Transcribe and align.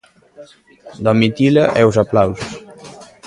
Domitila 1.05 1.65
e 1.79 1.81
os 1.89 1.95
aplausos. 2.03 2.51